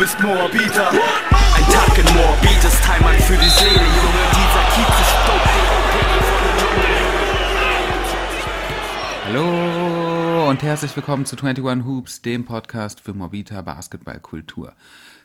bist 0.00 0.18
Moabiter. 0.20 0.88
Ein 0.88 1.64
Tag 1.70 1.98
in 1.98 2.04
Moabit 2.14 2.64
ist 2.64 2.88
Heimat 2.88 3.16
für 3.16 3.36
die 3.36 3.50
Seele, 3.50 3.74
Junge. 3.74 4.24
Dieser 4.32 4.64
Kiez 4.72 4.88
ist. 4.98 5.14
Hallo 9.26 10.48
und 10.48 10.62
herzlich 10.62 10.96
willkommen 10.96 11.26
zu 11.26 11.36
21 11.36 11.84
Hoops, 11.84 12.22
dem 12.22 12.46
Podcast 12.46 13.02
für 13.02 13.12
Morbita 13.12 13.60
Basketballkultur. 13.60 14.72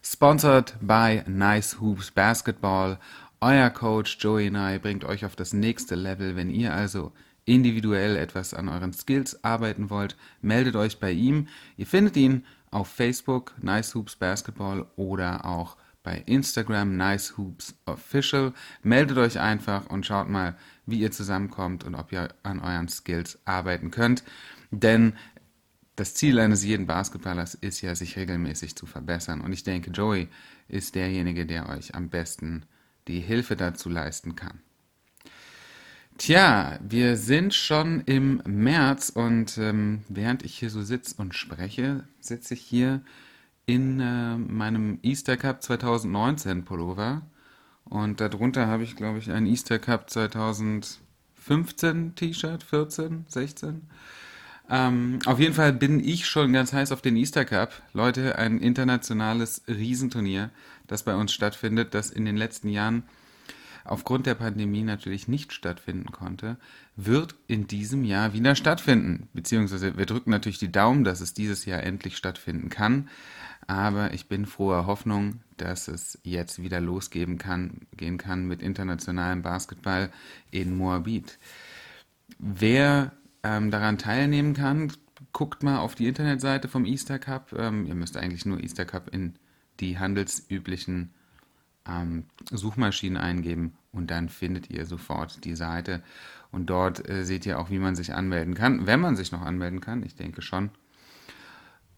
Sponsored 0.04 0.76
by 0.82 1.24
Nice 1.26 1.80
Hoops 1.80 2.12
Basketball. 2.12 3.00
Euer 3.40 3.70
Coach 3.70 4.18
Joey 4.20 4.52
Nye 4.52 4.80
bringt 4.80 5.06
euch 5.06 5.24
auf 5.24 5.38
das 5.38 5.54
nächste 5.54 5.96
Level. 5.96 6.36
Wenn 6.36 6.50
ihr 6.50 6.74
also 6.74 7.14
individuell 7.46 8.18
etwas 8.18 8.54
an 8.54 8.68
euren 8.68 8.92
Skills 8.92 9.42
arbeiten 9.42 9.90
wollt, 9.90 10.18
meldet 10.42 10.76
euch 10.76 11.00
bei 11.00 11.12
ihm. 11.12 11.48
Ihr 11.78 11.86
findet 11.86 12.18
ihn 12.18 12.44
auf 12.76 12.90
Facebook 12.90 13.54
Nice 13.62 13.96
Hoops 13.96 14.18
Basketball 14.18 14.86
oder 14.98 15.46
auch 15.46 15.78
bei 16.04 16.22
Instagram 16.26 16.98
Nice 16.98 17.38
Hoops 17.38 17.74
Official. 17.86 18.54
Meldet 18.84 19.18
euch 19.18 19.40
einfach 19.40 19.88
und 19.88 20.06
schaut 20.06 20.28
mal, 20.28 20.58
wie 20.86 21.00
ihr 21.00 21.10
zusammenkommt 21.10 21.86
und 21.86 21.96
ob 21.96 22.12
ihr 22.12 22.36
an 22.44 22.60
euren 22.60 22.90
Skills 22.90 23.40
arbeiten 23.46 23.92
könnt. 23.92 24.26
Denn 24.72 25.14
das 25.96 26.16
Ziel 26.16 26.38
eines 26.38 26.66
jeden 26.66 26.86
Basketballers 26.86 27.56
ist 27.56 27.80
ja, 27.80 27.96
sich 27.96 28.18
regelmäßig 28.18 28.76
zu 28.76 28.86
verbessern. 28.86 29.40
Und 29.40 29.54
ich 29.54 29.64
denke, 29.64 29.92
Joey 29.92 30.28
ist 30.68 30.96
derjenige, 30.96 31.46
der 31.46 31.70
euch 31.70 31.96
am 31.96 32.10
besten 32.10 32.66
die 33.08 33.22
Hilfe 33.22 33.56
dazu 33.56 33.88
leisten 33.88 34.36
kann. 34.36 34.60
Tja, 36.18 36.80
wir 36.82 37.18
sind 37.18 37.54
schon 37.54 38.00
im 38.06 38.42
März 38.46 39.10
und 39.10 39.58
ähm, 39.58 40.06
während 40.08 40.44
ich 40.44 40.58
hier 40.58 40.70
so 40.70 40.82
sitze 40.82 41.16
und 41.18 41.36
spreche, 41.36 42.06
sitze 42.22 42.54
ich 42.54 42.62
hier 42.62 43.02
in 43.66 44.00
äh, 44.00 44.38
meinem 44.38 45.00
Easter 45.04 45.36
Cup 45.36 45.62
2019 45.62 46.64
Pullover 46.64 47.24
und 47.84 48.22
darunter 48.22 48.68
habe 48.68 48.84
ich, 48.84 48.96
glaube 48.96 49.20
ich, 49.20 49.30
ein 49.30 49.46
Easter 49.46 49.78
Cup 49.78 50.10
2015 50.10 52.16
T-Shirt, 52.16 52.64
14, 52.64 53.26
16. 53.28 53.82
Ähm, 54.70 55.20
auf 55.26 55.40
jeden 55.40 55.54
Fall 55.54 55.74
bin 55.74 56.00
ich 56.00 56.28
schon 56.28 56.54
ganz 56.54 56.72
heiß 56.72 56.94
auf 56.94 57.02
den 57.02 57.18
Easter 57.18 57.44
Cup. 57.44 57.74
Leute, 57.92 58.38
ein 58.38 58.60
internationales 58.60 59.64
Riesenturnier, 59.68 60.50
das 60.88 61.04
bei 61.04 61.14
uns 61.14 61.34
stattfindet, 61.34 61.94
das 61.94 62.10
in 62.10 62.24
den 62.24 62.38
letzten 62.38 62.70
Jahren 62.70 63.04
aufgrund 63.86 64.26
der 64.26 64.36
Pandemie 64.36 64.84
natürlich 64.84 65.28
nicht 65.28 65.54
stattfinden 65.54 66.12
konnte, 66.12 66.58
wird 66.96 67.36
in 67.48 67.68
diesem 67.68 68.04
Jahr 68.04 68.34
wieder 68.34 68.56
stattfinden. 68.56 69.30
Beziehungsweise 69.34 69.98
wir 69.98 70.06
drücken 70.06 70.32
natürlich 70.32 70.60
die 70.60 70.72
Daumen, 70.72 71.04
dass 71.04 71.22
es 71.22 71.34
dieses 71.34 71.66
Jahr 71.66 71.84
endlich 71.84 72.18
stattfinden 72.18 72.70
kann. 72.70 73.10
Aber 73.68 74.14
ich 74.14 74.28
bin 74.28 74.46
froher 74.46 74.86
Hoffnung, 74.86 75.42
dass 75.58 75.88
es 75.88 76.20
jetzt 76.24 76.62
wieder 76.62 76.82
losgehen 76.82 77.38
kann, 77.38 77.88
gehen 77.96 78.18
kann 78.18 78.48
mit 78.48 78.62
internationalem 78.62 79.42
Basketball 79.42 80.12
in 80.52 80.76
Moabit. 80.76 81.40
Wer 82.38 83.14
ähm, 83.44 83.72
daran 83.72 83.98
teilnehmen 83.98 84.54
kann, 84.54 84.92
guckt 85.32 85.64
mal 85.64 85.80
auf 85.80 85.96
die 85.96 86.08
Internetseite 86.08 86.68
vom 86.68 86.86
Easter 86.86 87.20
Cup. 87.20 87.54
Ähm, 87.58 87.86
ihr 87.86 87.96
müsst 87.96 88.18
eigentlich 88.18 88.46
nur 88.46 88.62
Easter 88.62 88.86
Cup 88.86 89.14
in 89.14 89.36
die 89.80 90.00
handelsüblichen 90.00 91.14
ähm, 91.88 92.26
Suchmaschinen 92.52 93.18
eingeben 93.18 93.74
und 93.92 94.12
dann 94.12 94.30
findet 94.30 94.70
ihr 94.70 94.86
sofort 94.86 95.44
die 95.46 95.56
Seite. 95.56 96.02
Und 96.52 96.70
dort 96.70 97.08
äh, 97.10 97.26
seht 97.26 97.46
ihr 97.46 97.60
auch, 97.60 97.70
wie 97.70 97.80
man 97.80 97.96
sich 97.96 98.14
anmelden 98.14 98.54
kann, 98.54 98.88
wenn 98.88 99.00
man 99.00 99.16
sich 99.16 99.32
noch 99.32 99.42
anmelden 99.42 99.82
kann. 99.82 100.04
Ich 100.04 100.16
denke 100.16 100.42
schon. 100.42 100.70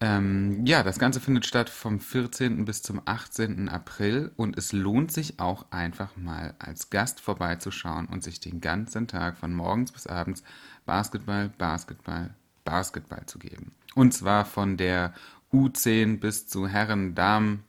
Ähm, 0.00 0.64
ja, 0.64 0.84
das 0.84 1.00
Ganze 1.00 1.20
findet 1.20 1.44
statt 1.44 1.68
vom 1.68 1.98
14. 1.98 2.64
bis 2.64 2.82
zum 2.82 3.02
18. 3.04 3.68
April 3.68 4.30
und 4.36 4.56
es 4.56 4.72
lohnt 4.72 5.10
sich 5.10 5.40
auch 5.40 5.66
einfach 5.70 6.16
mal 6.16 6.54
als 6.60 6.90
Gast 6.90 7.20
vorbeizuschauen 7.20 8.06
und 8.06 8.22
sich 8.22 8.38
den 8.38 8.60
ganzen 8.60 9.08
Tag 9.08 9.36
von 9.38 9.52
morgens 9.52 9.90
bis 9.90 10.06
abends 10.06 10.44
Basketball, 10.86 11.48
Basketball, 11.58 12.32
Basketball 12.64 13.26
zu 13.26 13.40
geben. 13.40 13.72
Und 13.96 14.14
zwar 14.14 14.44
von 14.44 14.76
der 14.76 15.14
U10 15.52 16.20
bis 16.20 16.46
zu 16.46 16.68
Herren, 16.68 17.16
Damen, 17.16 17.64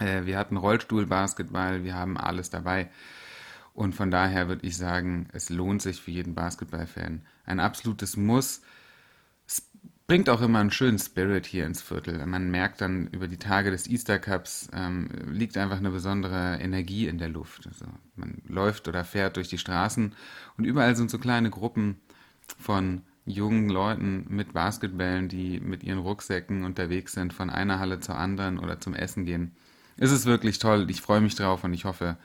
äh, 0.00 0.24
wir 0.24 0.38
hatten 0.38 0.56
Rollstuhlbasketball, 0.56 1.84
wir 1.84 1.94
haben 1.94 2.16
alles 2.16 2.50
dabei. 2.50 2.90
Und 3.74 3.94
von 3.94 4.10
daher 4.10 4.48
würde 4.48 4.66
ich 4.66 4.76
sagen, 4.76 5.28
es 5.32 5.48
lohnt 5.48 5.82
sich 5.82 6.00
für 6.00 6.10
jeden 6.10 6.34
Basketballfan. 6.34 7.22
Ein 7.44 7.60
absolutes 7.60 8.16
Muss. 8.16 8.60
Es 9.46 9.70
bringt 10.06 10.28
auch 10.28 10.42
immer 10.42 10.58
einen 10.58 10.70
schönen 10.70 10.98
Spirit 10.98 11.46
hier 11.46 11.64
ins 11.64 11.80
Viertel. 11.80 12.24
Man 12.26 12.50
merkt 12.50 12.82
dann 12.82 13.06
über 13.08 13.28
die 13.28 13.38
Tage 13.38 13.70
des 13.70 13.88
Easter 13.88 14.18
Cups, 14.18 14.68
ähm, 14.74 15.08
liegt 15.30 15.56
einfach 15.56 15.78
eine 15.78 15.90
besondere 15.90 16.58
Energie 16.60 17.06
in 17.06 17.18
der 17.18 17.30
Luft. 17.30 17.66
Also 17.66 17.86
man 18.14 18.42
läuft 18.46 18.88
oder 18.88 19.04
fährt 19.04 19.36
durch 19.36 19.48
die 19.48 19.58
Straßen 19.58 20.14
und 20.58 20.64
überall 20.64 20.96
sind 20.96 21.10
so 21.10 21.18
kleine 21.18 21.48
Gruppen 21.48 21.98
von 22.58 23.02
jungen 23.24 23.70
Leuten 23.70 24.26
mit 24.28 24.52
Basketballen, 24.52 25.28
die 25.28 25.60
mit 25.60 25.82
ihren 25.82 26.00
Rucksäcken 26.00 26.64
unterwegs 26.64 27.12
sind, 27.12 27.32
von 27.32 27.50
einer 27.50 27.78
Halle 27.78 28.00
zur 28.00 28.16
anderen 28.16 28.58
oder 28.58 28.80
zum 28.80 28.94
Essen 28.94 29.24
gehen. 29.24 29.56
Es 29.96 30.10
ist 30.10 30.26
wirklich 30.26 30.58
toll. 30.58 30.90
Ich 30.90 31.00
freue 31.00 31.20
mich 31.20 31.34
drauf 31.34 31.64
und 31.64 31.72
ich 31.74 31.84
hoffe, 31.84 32.16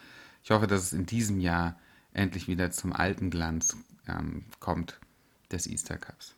ich 0.44 0.52
hoffe, 0.52 0.68
dass 0.68 0.84
es 0.84 0.94
in 0.94 1.06
diesem 1.06 1.40
Jahr 1.40 1.78
endlich 2.14 2.48
wieder 2.48 2.72
zum 2.72 2.94
alten 2.94 3.30
Glanz 3.30 3.78
ähm, 4.08 4.46
kommt 4.60 5.00
des 5.52 5.68
Easter 5.68 5.98
Cups. 5.98 6.36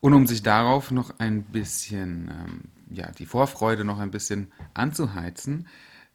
Und 0.00 0.12
um 0.12 0.26
sich 0.26 0.42
darauf 0.42 0.90
noch 0.90 1.18
ein 1.18 1.44
bisschen, 1.44 2.28
ähm, 2.28 2.60
ja, 2.90 3.10
die 3.12 3.26
Vorfreude 3.26 3.84
noch 3.84 3.98
ein 3.98 4.10
bisschen 4.10 4.52
anzuheizen, 4.74 5.66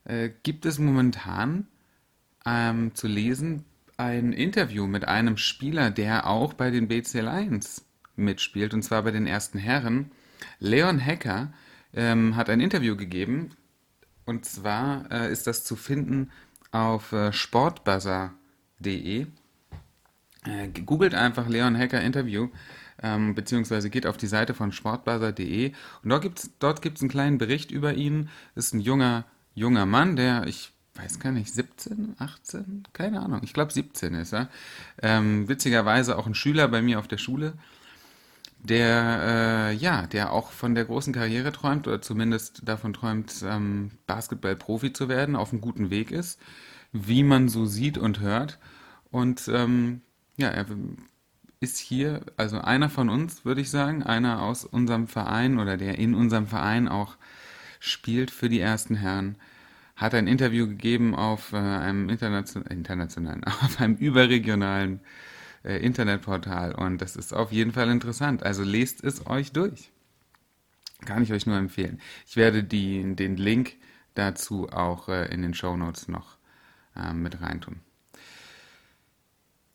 äh, 0.06 0.30
gibt 0.44 0.66
es 0.66 0.80
momentan 0.80 1.68
ähm, 2.46 2.94
zu 2.96 3.08
lesen 3.08 3.66
ein 3.98 4.34
Interview 4.34 4.88
mit 4.88 5.08
einem 5.08 5.38
Spieler, 5.38 5.92
der 5.92 6.28
auch 6.28 6.54
bei 6.54 6.72
den 6.72 6.88
BC 6.88 7.22
Lions 7.22 7.86
mitspielt, 8.16 8.74
und 8.74 8.84
zwar 8.84 9.04
bei 9.04 9.12
den 9.12 9.28
ersten 9.28 9.60
Herren. 9.60 10.12
Leon 10.60 10.98
Hecker 10.98 11.54
ähm, 11.94 12.36
hat 12.36 12.50
ein 12.50 12.62
Interview 12.62 12.96
gegeben 12.96 13.52
und 14.32 14.46
zwar 14.46 15.12
äh, 15.12 15.30
ist 15.32 15.46
das 15.46 15.66
zu 15.66 15.76
finden 15.76 16.32
auf 16.72 17.12
äh, 17.12 17.34
sportbuzzer.de. 17.34 19.28
Äh, 20.46 20.68
googelt 20.86 21.14
einfach 21.14 21.50
Leon 21.50 21.78
Hacker 21.78 22.00
Interview, 22.00 22.48
ähm, 23.04 23.36
beziehungsweise 23.36 23.90
geht 23.90 24.08
auf 24.08 24.16
die 24.16 24.28
Seite 24.28 24.54
von 24.54 24.72
sportbuzzer.de 24.72 25.74
und 26.02 26.10
dort 26.10 26.22
gibt 26.24 26.40
es 26.40 26.50
dort 26.60 26.82
gibt's 26.82 27.02
einen 27.02 27.10
kleinen 27.10 27.38
Bericht 27.40 27.72
über 27.72 27.94
ihn. 27.94 28.30
Ist 28.56 28.74
ein 28.74 28.80
junger, 28.80 29.26
junger 29.54 29.86
Mann, 29.86 30.16
der, 30.16 30.48
ich 30.48 30.72
weiß 30.96 31.20
gar 31.20 31.34
nicht, 31.34 31.54
17, 31.54 32.16
18, 32.18 32.84
keine 32.94 33.20
Ahnung, 33.20 33.42
ich 33.44 33.52
glaube 33.54 33.74
17 33.74 34.14
ist 34.14 34.34
er. 34.34 34.48
Ähm, 35.02 35.50
witzigerweise 35.50 36.18
auch 36.18 36.26
ein 36.26 36.36
Schüler 36.36 36.70
bei 36.70 36.82
mir 36.82 37.00
auf 37.00 37.10
der 37.10 37.18
Schule 37.18 37.54
der 38.64 39.72
äh, 39.72 39.76
ja, 39.76 40.08
der 40.08 40.32
auch 40.32 40.52
von 40.52 40.76
der 40.76 40.86
großen 40.86 41.14
Karriere 41.14 41.52
träumt 41.52 41.88
oder 41.88 42.02
zumindest 42.02 42.62
davon 42.68 42.94
träumt, 42.94 43.34
ähm, 43.44 43.92
Basketball-Profi 44.08 44.94
zu 44.94 45.10
werden, 45.10 45.36
auf 45.36 45.52
einem 45.52 45.62
guten 45.62 45.90
Weg 45.90 46.12
ist, 46.12 46.40
wie 46.92 47.24
man 47.24 47.50
so 47.50 47.66
sieht 47.66 47.98
und 47.98 48.20
hört. 48.20 48.60
Und 49.10 49.50
ähm, 49.52 50.02
ja, 50.38 50.50
er 50.50 50.66
ist 51.60 51.78
hier, 51.78 52.22
also 52.38 52.60
einer 52.60 52.90
von 52.90 53.10
uns, 53.10 53.46
würde 53.46 53.62
ich 53.62 53.70
sagen, 53.70 54.04
einer 54.04 54.42
aus 54.42 54.66
unserem 54.66 55.08
Verein 55.08 55.60
oder 55.60 55.78
der 55.78 55.98
in 55.98 56.14
unserem 56.16 56.48
Verein 56.48 56.88
auch 56.88 57.18
spielt 57.80 58.32
für 58.32 58.50
die 58.50 58.60
ersten 58.60 58.96
Herren, 58.96 59.38
hat 59.96 60.14
ein 60.14 60.28
Interview 60.28 60.68
gegeben 60.68 61.16
auf 61.16 61.54
äh, 61.54 61.58
einem 61.58 62.10
internation 62.10 62.64
internationalen, 62.66 63.44
auf 63.64 63.80
einem 63.82 63.96
überregionalen 63.96 65.02
äh, 65.64 65.78
Internetportal 65.78 66.74
und 66.76 67.02
das 67.02 67.16
ist 67.16 67.34
auf 67.34 67.52
jeden 67.52 67.72
Fall 67.72 67.90
interessant. 67.90 68.44
Also 68.44 68.64
lest 68.64 69.04
es 69.04 69.26
euch 69.28 69.52
durch. 69.52 69.92
Kann 71.06 71.24
ich 71.24 71.34
euch 71.34 71.46
nur 71.46 71.58
empfehlen. 71.58 72.00
Ich 72.28 72.36
werde 72.36 72.64
die, 72.64 73.16
den 73.16 73.38
Link 73.38 73.74
dazu 74.14 74.70
auch 74.70 75.10
äh, 75.10 75.34
in 75.34 75.42
den 75.42 75.54
Show 75.54 75.76
Notes 75.76 76.08
noch 76.08 76.38
äh, 76.96 77.14
mit 77.14 77.42
reintun. 77.42 77.80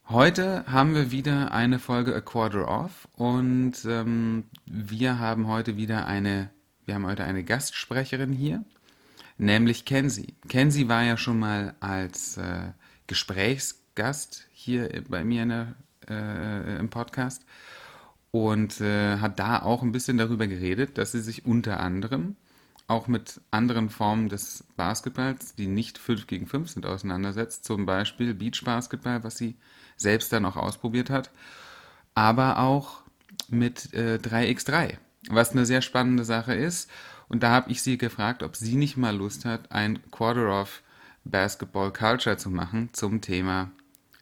Heute 0.09 0.65
haben 0.69 0.94
wir 0.94 1.11
wieder 1.11 1.50
eine 1.50 1.81
Folge 1.81 2.15
A 2.15 2.21
Quarter 2.21 2.69
Off 2.69 3.09
und 3.15 3.73
ähm, 3.87 4.44
wir 4.65 5.19
haben 5.19 5.49
heute 5.49 5.77
wieder 5.77 6.06
eine, 6.06 6.50
wir 6.85 6.94
haben 6.94 7.06
heute 7.06 7.25
eine 7.25 7.43
Gastsprecherin 7.43 8.33
hier, 8.33 8.65
nämlich 9.37 9.85
Kenzie. 9.85 10.35
Kenzie 10.49 10.88
war 10.88 11.03
ja 11.03 11.17
schon 11.17 11.41
mal 11.41 11.75
als 11.81 12.37
äh, 12.37 12.71
Gesprächsgast 13.96 14.46
hier 14.52 15.04
bei 15.08 15.25
mir 15.25 15.46
der, 15.46 15.75
äh, 16.08 16.78
im 16.78 16.90
Podcast 16.90 17.44
und 18.31 18.81
äh, 18.81 19.19
hat 19.19 19.38
da 19.38 19.62
auch 19.62 19.82
ein 19.82 19.93
bisschen 19.93 20.19
darüber 20.19 20.46
geredet, 20.46 20.98
dass 20.98 21.12
sie 21.12 21.20
sich 21.20 21.46
unter 21.46 21.81
anderem 21.81 22.37
auch 22.88 23.08
mit 23.08 23.40
anderen 23.50 23.90
Formen 23.90 24.28
des 24.28 24.64
Basketballs, 24.76 25.54
die 25.56 25.66
nicht 25.66 25.98
5 25.98 26.26
gegen 26.26 26.46
5 26.46 26.70
sind, 26.70 26.87
auseinandersetzt. 26.87 27.64
Zum 27.64 27.84
Beispiel 27.84 28.32
Beachbasketball, 28.32 29.25
was 29.25 29.38
sie 29.38 29.56
selbst 29.96 30.32
dann 30.32 30.44
auch 30.44 30.56
ausprobiert 30.56 31.10
hat. 31.10 31.31
Aber 32.14 32.58
auch 32.58 33.02
mit 33.49 33.92
äh, 33.92 34.19
3x3, 34.22 34.99
was 35.31 35.50
eine 35.50 35.66
sehr 35.66 35.82
spannende 35.82 36.25
Sache 36.25 36.54
ist. 36.54 36.88
Und 37.28 37.42
da 37.42 37.50
habe 37.50 37.72
ich 37.72 37.82
sie 37.82 37.99
gefragt, 37.99 38.44
ob 38.44 38.54
sie 38.54 38.76
nicht 38.76 38.96
mal 38.96 39.16
Lust 39.16 39.44
hat, 39.44 39.72
ein 39.72 39.99
Quarter 40.12 40.60
of 40.60 40.82
Basketball 41.25 41.92
Culture 41.92 42.37
zu 42.37 42.50
machen 42.50 42.90
zum 42.92 43.20
Thema 43.20 43.72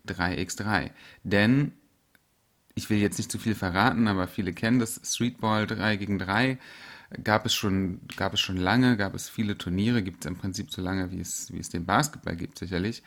3x3. 0.09 0.91
Denn 1.23 1.73
ich 2.75 2.91
will 2.91 2.99
jetzt 2.99 3.19
nicht 3.19 3.31
zu 3.31 3.39
viel 3.39 3.55
verraten, 3.55 4.09
aber 4.09 4.27
viele 4.27 4.53
kennen 4.53 4.79
das 4.79 5.01
Streetball 5.05 5.67
3 5.67 5.97
gegen 5.97 6.19
3. 6.19 6.59
Gab 7.23 7.47
es 7.47 7.55
schon, 7.55 8.01
gab 8.17 8.35
es 8.35 8.41
schon 8.41 8.57
lange, 8.57 8.97
gab 8.97 9.15
es 9.15 9.29
viele 9.29 9.57
Turniere, 9.57 10.03
gibt 10.03 10.25
es 10.25 10.31
im 10.31 10.37
Prinzip 10.37 10.73
so 10.73 10.83
lange, 10.83 11.13
wie 11.13 11.21
es, 11.21 11.53
wie 11.53 11.61
es 11.61 11.69
den 11.69 11.87
Basketball 11.87 12.35
gibt, 12.35 12.59
sicherlich. 12.59 13.03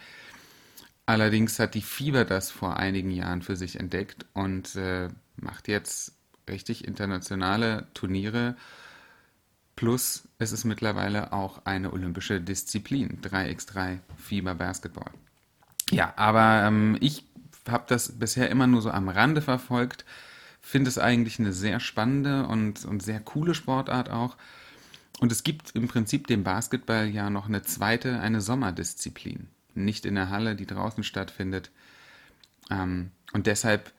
Allerdings 1.05 1.59
hat 1.59 1.73
die 1.73 1.81
Fieber 1.81 2.25
das 2.25 2.51
vor 2.51 2.77
einigen 2.77 3.11
Jahren 3.11 3.41
für 3.41 3.55
sich 3.55 3.79
entdeckt 3.79 4.25
und 4.33 4.75
äh, 4.75 5.09
macht 5.37 5.67
jetzt 5.67 6.13
richtig 6.49 6.85
internationale 6.85 7.87
Turniere. 7.93 8.55
Plus 9.75 10.27
es 10.39 10.51
ist 10.51 10.65
mittlerweile 10.65 11.33
auch 11.33 11.65
eine 11.65 11.91
olympische 11.91 12.41
Disziplin, 12.41 13.21
3x3 13.21 13.99
Fieber 14.17 14.55
Basketball. 14.55 15.11
Ja, 15.91 16.13
aber 16.15 16.67
ähm, 16.67 16.97
ich 16.99 17.25
habe 17.67 17.85
das 17.87 18.19
bisher 18.19 18.49
immer 18.49 18.67
nur 18.67 18.81
so 18.81 18.91
am 18.91 19.09
Rande 19.09 19.41
verfolgt, 19.41 20.05
finde 20.61 20.89
es 20.89 20.97
eigentlich 20.97 21.39
eine 21.39 21.53
sehr 21.53 21.79
spannende 21.79 22.47
und, 22.47 22.85
und 22.85 23.01
sehr 23.01 23.19
coole 23.19 23.53
Sportart 23.53 24.09
auch. 24.09 24.37
Und 25.19 25.31
es 25.31 25.43
gibt 25.43 25.71
im 25.71 25.87
Prinzip 25.87 26.27
dem 26.27 26.43
Basketball 26.43 27.07
ja 27.07 27.29
noch 27.29 27.47
eine 27.47 27.63
zweite, 27.63 28.19
eine 28.19 28.41
Sommerdisziplin. 28.41 29.47
Nicht 29.73 30.05
in 30.05 30.15
der 30.15 30.29
Halle, 30.29 30.55
die 30.55 30.65
draußen 30.65 31.03
stattfindet. 31.03 31.71
Ähm, 32.69 33.11
und 33.33 33.47
deshalb 33.47 33.91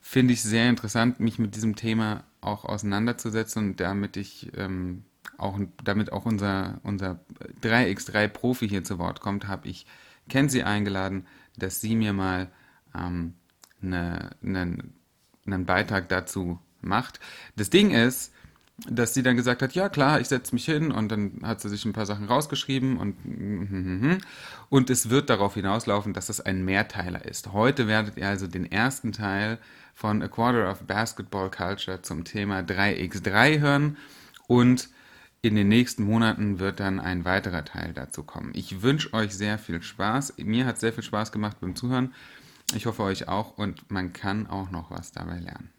finde 0.00 0.34
ich 0.34 0.40
es 0.40 0.50
sehr 0.50 0.68
interessant, 0.68 1.20
mich 1.20 1.38
mit 1.38 1.54
diesem 1.54 1.76
Thema 1.76 2.24
auch 2.40 2.64
auseinanderzusetzen 2.64 3.70
und 3.70 3.80
damit 3.80 4.16
ich 4.16 4.52
ähm, 4.56 5.04
auch 5.36 5.58
damit 5.82 6.12
auch 6.12 6.24
unser, 6.24 6.80
unser 6.82 7.20
3x3 7.62 8.28
Profi 8.28 8.68
hier 8.68 8.84
zu 8.84 8.98
Wort 8.98 9.20
kommt, 9.20 9.48
habe 9.48 9.68
ich 9.68 9.86
Kenzie 10.28 10.62
eingeladen, 10.62 11.26
dass 11.56 11.80
sie 11.80 11.94
mir 11.94 12.12
mal 12.12 12.50
ähm, 12.94 13.34
eine, 13.82 14.30
eine, 14.42 14.78
einen 15.46 15.66
Beitrag 15.66 16.08
dazu 16.08 16.58
macht. 16.80 17.20
Das 17.56 17.70
Ding 17.70 17.90
ist, 17.90 18.32
dass 18.88 19.14
sie 19.14 19.22
dann 19.22 19.36
gesagt 19.36 19.62
hat, 19.62 19.72
ja 19.72 19.88
klar, 19.88 20.20
ich 20.20 20.28
setze 20.28 20.54
mich 20.54 20.66
hin 20.66 20.92
und 20.92 21.08
dann 21.08 21.40
hat 21.42 21.62
sie 21.62 21.70
sich 21.70 21.84
ein 21.86 21.94
paar 21.94 22.04
Sachen 22.04 22.26
rausgeschrieben 22.26 22.98
und 22.98 24.20
und 24.68 24.90
es 24.90 25.08
wird 25.08 25.30
darauf 25.30 25.54
hinauslaufen, 25.54 26.12
dass 26.12 26.28
es 26.28 26.40
ein 26.40 26.64
Mehrteiler 26.64 27.24
ist. 27.24 27.52
Heute 27.52 27.88
werdet 27.88 28.18
ihr 28.18 28.28
also 28.28 28.46
den 28.46 28.70
ersten 28.70 29.12
Teil 29.12 29.58
von 29.94 30.22
A 30.22 30.28
Quarter 30.28 30.70
of 30.70 30.82
Basketball 30.82 31.50
Culture 31.50 32.02
zum 32.02 32.24
Thema 32.24 32.60
3x3 32.60 33.60
hören 33.60 33.96
und 34.46 34.90
in 35.46 35.54
den 35.54 35.68
nächsten 35.68 36.02
Monaten 36.02 36.58
wird 36.58 36.80
dann 36.80 36.98
ein 36.98 37.24
weiterer 37.24 37.64
Teil 37.64 37.92
dazu 37.92 38.24
kommen. 38.24 38.50
Ich 38.54 38.82
wünsche 38.82 39.12
euch 39.12 39.32
sehr 39.32 39.58
viel 39.58 39.80
Spaß. 39.80 40.34
Mir 40.38 40.66
hat 40.66 40.80
sehr 40.80 40.92
viel 40.92 41.04
Spaß 41.04 41.30
gemacht 41.30 41.58
beim 41.60 41.76
Zuhören. 41.76 42.12
Ich 42.74 42.86
hoffe 42.86 43.04
euch 43.04 43.28
auch 43.28 43.56
und 43.56 43.90
man 43.90 44.12
kann 44.12 44.48
auch 44.48 44.70
noch 44.70 44.90
was 44.90 45.12
dabei 45.12 45.38
lernen. 45.38 45.70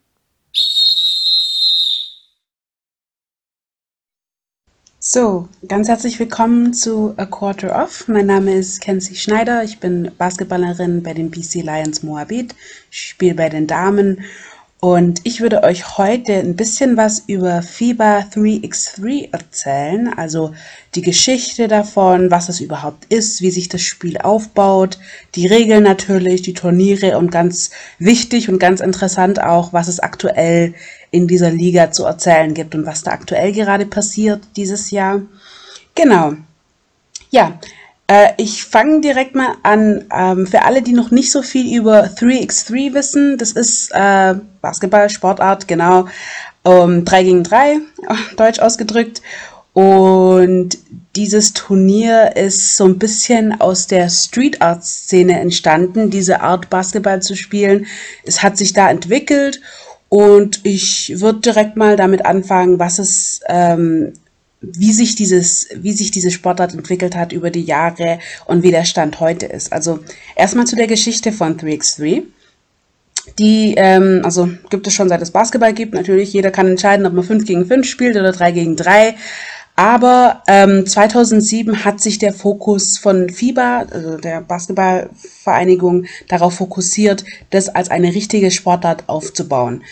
So, 5.00 5.48
ganz 5.68 5.88
herzlich 5.88 6.20
willkommen 6.20 6.74
zu 6.74 7.14
A 7.18 7.26
Quarter 7.26 7.82
Off. 7.82 8.08
Mein 8.08 8.26
Name 8.26 8.54
ist 8.56 8.82
Kenzie 8.82 9.16
Schneider. 9.16 9.64
Ich 9.64 9.80
bin 9.80 10.12
Basketballerin 10.18 11.04
bei 11.04 11.14
den 11.14 11.30
BC 11.30 11.56
Lions 11.62 12.04
Moabit. 12.04 12.56
Ich 12.90 13.10
spiele 13.10 13.36
bei 13.36 13.50
den 13.50 13.68
Damen 13.68 14.24
und 14.80 15.22
ich 15.24 15.42
würde 15.42 15.64
euch 15.64 15.98
heute 15.98 16.34
ein 16.34 16.56
bisschen 16.56 16.98
was 16.98 17.24
über 17.26 17.64
FIBA 17.64 18.26
3x3 18.32 19.34
erzählen, 19.34 20.14
also 20.16 20.54
die 20.94 21.02
Geschichte 21.02 21.68
davon, 21.68 22.30
was 22.30 22.48
es 22.48 22.62
überhaupt 22.62 23.06
ist, 23.06 23.42
wie 23.42 23.50
sich 23.50 23.70
das 23.70 23.82
Spiel 23.82 24.20
aufbaut, 24.20 25.00
die 25.34 25.48
Regeln 25.48 25.84
natürlich, 25.84 26.44
die 26.44 26.54
Turniere 26.54 27.18
und 27.18 27.32
ganz 27.32 27.72
wichtig 27.98 28.50
und 28.50 28.60
ganz 28.60 28.80
interessant 28.80 29.42
auch, 29.42 29.74
was 29.74 29.88
es 29.88 30.00
aktuell 30.00 30.76
in 31.10 31.28
dieser 31.28 31.50
Liga 31.50 31.92
zu 31.92 32.06
erzählen 32.06 32.54
gibt 32.54 32.76
und 32.76 32.86
was 32.86 33.02
da 33.02 33.12
aktuell 33.12 33.54
gerade 33.54 33.88
passiert 33.88 34.42
dieses 34.56 34.92
Jahr. 34.92 35.22
Genau. 35.96 36.34
Ja, 37.32 37.60
äh, 38.08 38.30
ich 38.38 38.64
fange 38.64 39.02
direkt 39.02 39.36
mal 39.36 39.56
an. 39.64 40.06
Ähm, 40.16 40.48
für 40.48 40.64
alle, 40.64 40.82
die 40.82 40.94
noch 40.94 41.12
nicht 41.12 41.32
so 41.32 41.42
viel 41.42 41.76
über 41.76 42.06
3x3 42.06 42.94
wissen, 42.94 43.38
das 43.38 43.52
ist 43.52 43.92
äh, 44.68 44.70
Basketball, 44.70 45.10
Sportart, 45.10 45.68
genau. 45.68 46.08
Ähm, 46.66 47.06
3 47.06 47.24
gegen 47.24 47.44
3, 47.44 47.78
deutsch 48.38 48.60
ausgedrückt. 48.60 49.22
Und 49.74 50.78
dieses 51.16 51.54
Turnier 51.54 52.36
ist 52.36 52.78
so 52.78 52.86
ein 52.86 52.98
bisschen 52.98 53.62
aus 53.62 53.88
der 53.88 54.10
Street 54.10 54.62
Art 54.62 54.84
Szene 54.84 55.40
entstanden, 55.40 56.10
diese 56.10 56.42
Art 56.42 56.70
Basketball 56.70 57.22
zu 57.22 57.36
spielen. 57.36 57.86
Es 58.24 58.42
hat 58.42 58.58
sich 58.58 58.74
da 58.74 58.90
entwickelt 58.90 59.62
und 60.10 60.62
ich 60.64 61.14
würde 61.20 61.42
direkt 61.42 61.78
mal 61.78 61.96
damit 61.96 62.26
anfangen, 62.26 62.80
was 62.80 62.98
es 62.98 63.42
ähm, 63.48 64.14
wie 64.62 64.92
sich 64.92 65.16
dieses, 65.16 65.68
wie 65.76 65.94
sich 65.94 66.12
diese 66.12 66.32
Sportart 66.32 66.74
entwickelt 66.74 67.16
hat 67.16 67.32
über 67.32 67.52
die 67.52 67.64
Jahre 67.64 68.20
und 68.46 68.64
wie 68.64 68.72
der 68.72 68.86
Stand 68.86 69.20
heute 69.20 69.46
ist. 69.46 69.72
Also 69.72 70.00
erstmal 70.36 70.66
zu 70.66 70.76
der 70.76 70.88
Geschichte 70.88 71.32
von 71.32 71.58
3x3. 71.58 72.24
Die, 73.40 73.76
ähm, 73.78 74.22
also 74.24 74.50
gibt 74.70 74.88
es 74.88 74.94
schon 74.94 75.10
seit 75.10 75.22
es 75.22 75.32
Basketball 75.32 75.74
gibt. 75.74 75.94
Natürlich, 75.94 76.34
jeder 76.34 76.52
kann 76.52 76.68
entscheiden, 76.68 77.06
ob 77.06 77.14
man 77.14 77.24
5 77.24 77.46
gegen 77.46 77.66
5 77.66 77.88
spielt 77.88 78.16
oder 78.16 78.32
3 78.32 78.52
gegen 78.52 78.76
3. 78.76 79.16
Aber 79.80 80.42
ähm, 80.48 80.88
2007 80.88 81.86
hat 81.86 82.02
sich 82.02 82.18
der 82.18 82.34
Fokus 82.34 82.98
von 82.98 83.30
FIBA, 83.30 83.86
also 83.92 84.18
der 84.18 84.42
Basketballvereinigung, 84.42 86.06
darauf 86.28 86.56
fokussiert, 86.56 87.24
das 87.52 87.70
als 87.70 87.92
eine 87.92 88.16
richtige 88.16 88.50
Sportart 88.50 89.04
aufzubauen. 89.06 89.84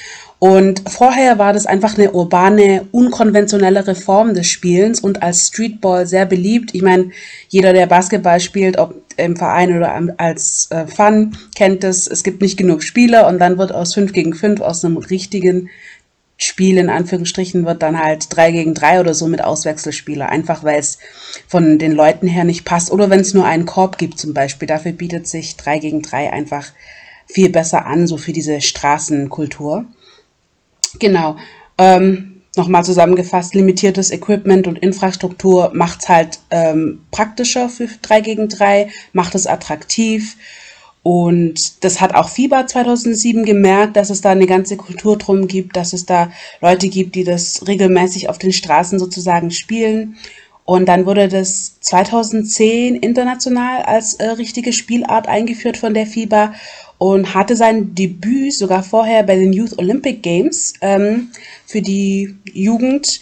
Und 0.45 0.83
vorher 0.87 1.39
war 1.39 1.53
das 1.53 1.65
einfach 1.65 1.97
eine 1.97 2.11
urbane, 2.11 2.85
unkonventionellere 2.91 3.95
Form 3.95 4.35
des 4.35 4.45
Spielens 4.45 4.99
und 4.99 5.23
als 5.23 5.47
Streetball 5.47 6.05
sehr 6.05 6.27
beliebt. 6.27 6.75
Ich 6.75 6.83
meine, 6.83 7.09
jeder, 7.49 7.73
der 7.73 7.87
Basketball 7.87 8.39
spielt, 8.39 8.77
ob 8.77 8.93
im 9.17 9.35
Verein 9.37 9.75
oder 9.75 9.99
als 10.17 10.67
äh, 10.69 10.85
Fun, 10.85 11.35
kennt 11.55 11.83
es. 11.83 12.05
Es 12.05 12.21
gibt 12.21 12.43
nicht 12.43 12.57
genug 12.57 12.83
Spieler 12.83 13.25
und 13.27 13.39
dann 13.39 13.57
wird 13.57 13.71
aus 13.73 13.95
5 13.95 14.13
gegen 14.13 14.35
5, 14.35 14.61
aus 14.61 14.85
einem 14.85 14.97
richtigen 14.97 15.71
Spiel 16.37 16.77
in 16.77 16.91
Anführungsstrichen, 16.91 17.65
wird 17.65 17.81
dann 17.81 17.99
halt 17.99 18.27
3 18.29 18.51
gegen 18.51 18.75
3 18.75 18.99
oder 18.99 19.15
so 19.15 19.25
mit 19.25 19.43
Auswechselspieler. 19.43 20.29
Einfach 20.29 20.63
weil 20.63 20.77
es 20.77 20.99
von 21.47 21.79
den 21.79 21.93
Leuten 21.93 22.27
her 22.27 22.43
nicht 22.43 22.65
passt. 22.65 22.91
Oder 22.91 23.09
wenn 23.09 23.21
es 23.21 23.33
nur 23.33 23.45
einen 23.45 23.65
Korb 23.65 23.97
gibt 23.97 24.19
zum 24.19 24.35
Beispiel. 24.35 24.67
Dafür 24.67 24.91
bietet 24.91 25.27
sich 25.27 25.55
3 25.55 25.79
gegen 25.79 26.03
3 26.03 26.31
einfach 26.31 26.67
viel 27.25 27.49
besser 27.49 27.87
an, 27.87 28.05
so 28.05 28.17
für 28.17 28.31
diese 28.31 28.61
Straßenkultur. 28.61 29.87
Genau. 30.99 31.37
Ähm, 31.77 32.35
Nochmal 32.57 32.85
zusammengefasst, 32.85 33.53
limitiertes 33.53 34.11
Equipment 34.11 34.65
und 34.65 34.79
Infrastruktur 34.79 35.71
macht 35.73 36.03
es 36.03 36.09
halt 36.09 36.39
ähm, 36.51 37.01
praktischer 37.11 37.67
für 37.67 37.89
3 38.01 38.21
gegen 38.21 38.47
3, 38.47 38.89
macht 39.11 39.35
es 39.35 39.45
attraktiv. 39.45 40.37
Und 41.03 41.83
das 41.83 41.99
hat 41.99 42.15
auch 42.15 42.29
FIBA 42.29 42.65
2007 42.65 43.43
gemerkt, 43.43 43.97
dass 43.97 44.09
es 44.09 44.21
da 44.21 44.31
eine 44.31 44.47
ganze 44.47 44.77
Kultur 44.77 45.17
drum 45.17 45.47
gibt, 45.47 45.75
dass 45.75 45.91
es 45.91 46.05
da 46.05 46.31
Leute 46.61 46.87
gibt, 46.87 47.15
die 47.15 47.25
das 47.25 47.67
regelmäßig 47.67 48.29
auf 48.29 48.37
den 48.37 48.53
Straßen 48.53 48.99
sozusagen 48.99 49.51
spielen. 49.51 50.15
Und 50.63 50.87
dann 50.87 51.05
wurde 51.05 51.27
das 51.27 51.79
2010 51.81 52.95
international 52.95 53.83
als 53.83 54.15
äh, 54.15 54.29
richtige 54.29 54.73
Spielart 54.73 55.27
eingeführt 55.27 55.77
von 55.77 55.93
der 55.93 56.07
FIBA 56.07 56.53
und 56.97 57.33
hatte 57.33 57.55
sein 57.55 57.93
Debüt 57.95 58.53
sogar 58.53 58.83
vorher 58.83 59.23
bei 59.23 59.35
den 59.35 59.53
Youth 59.53 59.77
Olympic 59.77 60.21
Games 60.21 60.73
ähm, 60.81 61.29
für 61.65 61.81
die 61.81 62.35
Jugend. 62.53 63.19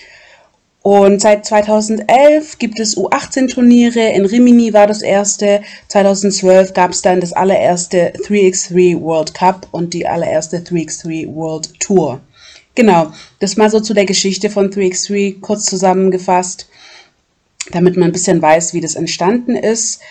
Und 0.84 1.22
seit 1.22 1.46
2011 1.46 2.60
gibt 2.60 2.77
es 2.77 2.98
U18-Turniere. 2.98 4.10
In 4.12 4.25
Rimini 4.25 4.74
war 4.74 4.86
das 4.86 5.01
erste. 5.01 5.62
2012 5.88 6.74
gab 6.74 6.92
es 6.92 7.01
dann 7.01 7.22
das 7.22 7.32
allererste 7.32 8.12
3x3 8.27 9.00
World 9.00 9.34
Cup 9.34 9.68
und 9.72 9.94
die 9.94 10.06
allererste 10.06 10.58
3x3 10.58 11.34
World 11.34 11.80
Tour. 11.80 12.20
Genau, 12.75 13.13
das 13.39 13.56
mal 13.56 13.70
so 13.70 13.80
zu 13.80 13.94
der 13.94 14.06
Geschichte 14.06 14.50
von 14.50 14.72
3x3 14.72 15.39
kurz 15.39 15.65
zusammengefasst, 15.65 16.68
damit 17.72 17.96
man 17.96 18.10
ein 18.10 18.13
bisschen 18.13 18.42
weiß, 18.42 18.74
wie 18.74 18.82
das 18.82 18.96
entstanden 18.96 19.56
ist. 19.56 20.01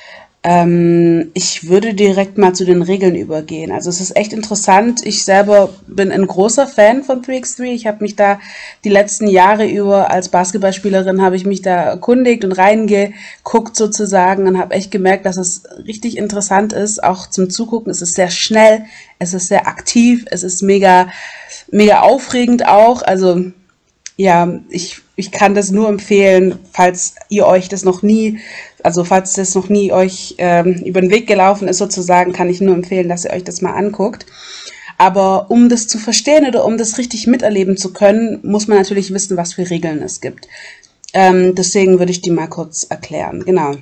Ähm, 0.45 1.31
ich 1.35 1.69
würde 1.69 1.95
direkt 1.95 2.37
mal 2.37 2.53
zu 2.53 2.65
den 2.65 2.83
Regeln 2.83 3.15
übergehen. 3.15 3.71
Also 3.71 3.91
es 3.91 4.01
ist 4.01 4.17
echt 4.17 4.33
interessant. 4.33 5.07
Ich 5.07 5.25
selber 5.25 5.71
bin 5.87 6.11
ein 6.11 6.27
großer 6.27 6.67
Fan 6.67 7.05
von 7.05 7.23
3x3. 7.23 7.67
Ich 7.67 7.87
habe 7.87 8.03
mich 8.03 8.17
da 8.17 8.41
die 8.83 8.89
letzten 8.89 9.29
Jahre 9.29 9.69
über 9.69 10.11
als 10.11 10.31
Basketballspielerin 10.31 11.23
habe 11.23 11.37
ich 11.37 11.47
mich 11.47 11.63
da 11.63 11.83
erkundigt 11.83 12.45
und 12.45 12.53
reingeguckt 12.53 13.77
sozusagen 13.77 14.49
und 14.49 14.59
habe 14.59 14.75
echt 14.75 14.91
gemerkt, 14.91 15.27
dass 15.27 15.37
es 15.37 15.63
richtig 15.87 16.17
interessant 16.17 16.73
ist, 16.73 17.05
auch 17.05 17.29
zum 17.29 17.49
Zugucken. 17.49 17.93
Es 17.93 18.03
ist 18.03 18.17
sehr 18.17 18.31
schnell, 18.31 18.85
es 19.21 19.35
ist 19.35 19.47
sehr 19.47 19.69
aktiv, 19.69 20.25
es 20.29 20.43
ist 20.43 20.61
mega, 20.63 21.07
mega 21.71 22.01
aufregend 22.01 22.67
auch. 22.67 23.03
Also 23.03 23.45
ja, 24.17 24.61
ich, 24.71 25.03
ich 25.23 25.31
kann 25.31 25.55
das 25.55 25.71
nur 25.71 25.89
empfehlen, 25.89 26.59
falls 26.73 27.15
ihr 27.29 27.47
euch 27.47 27.69
das 27.69 27.85
noch 27.85 28.03
nie, 28.03 28.41
also 28.83 29.05
falls 29.05 29.35
das 29.35 29.55
noch 29.55 29.69
nie 29.69 29.93
euch 29.93 30.35
ähm, 30.39 30.75
über 30.85 31.01
den 31.01 31.11
Weg 31.11 31.29
gelaufen 31.29 31.69
ist 31.69 31.79
sozusagen, 31.79 32.33
kann 32.33 32.49
ich 32.49 32.61
nur 32.61 32.75
empfehlen, 32.75 33.09
dass 33.09 33.25
ihr 33.25 33.31
euch 33.31 33.45
das 33.45 33.63
mal 33.63 33.75
anguckt. 33.75 34.27
Aber 34.99 35.49
um 35.49 35.69
das 35.69 35.87
zu 35.87 35.99
verstehen 35.99 36.45
oder 36.45 36.65
um 36.65 36.77
das 36.77 36.99
richtig 36.99 37.29
miterleben 37.29 37.77
zu 37.77 37.93
können, 37.93 38.41
muss 38.43 38.67
man 38.67 38.79
natürlich 38.79 39.15
wissen, 39.15 39.37
was 39.37 39.53
für 39.55 39.71
Regeln 39.71 40.03
es 40.03 40.21
gibt. 40.21 40.49
Ähm, 41.13 41.55
deswegen 41.55 42.01
würde 42.01 42.11
ich 42.11 42.21
die 42.21 42.33
mal 42.33 42.49
kurz 42.49 42.83
erklären. 42.83 43.45
Genau. 43.45 43.77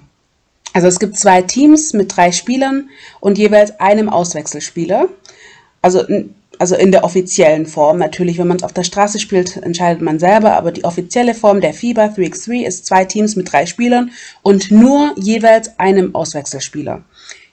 Also 0.75 0.89
es 0.89 0.99
gibt 0.99 1.17
zwei 1.17 1.41
Teams 1.41 1.95
mit 1.95 2.15
drei 2.15 2.33
Spielern 2.33 2.91
und 3.21 3.39
jeweils 3.39 3.81
einem 3.81 4.11
Auswechselspieler. 4.11 5.09
Also, 5.81 6.05
also 6.61 6.77
in 6.77 6.93
der 6.93 7.05
offiziellen 7.05 7.65
Form. 7.65 7.99
Natürlich, 7.99 8.37
wenn 8.37 8.47
man 8.47 8.59
es 8.59 8.63
auf 8.63 8.75
der 8.75 8.85
Straße 8.85 9.19
spielt, 9.19 9.57
entscheidet 9.57 10.03
man 10.03 10.19
selber, 10.19 10.53
aber 10.59 10.73
die 10.73 10.85
offizielle 10.85 11.35
Form 11.35 11.63
der 11.63 11.73
FIBA 11.73 12.09
3x3 12.09 12.67
ist 12.67 12.85
zwei 12.85 13.07
Teams 13.07 13.35
mit 13.35 13.51
drei 13.51 13.65
Spielern 13.65 14.11
und 14.43 14.71
nur 14.71 15.15
jeweils 15.17 15.79
einem 15.79 16.15
Auswechselspieler. 16.15 17.03